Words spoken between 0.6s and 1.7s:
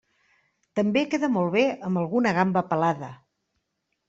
També queda molt bé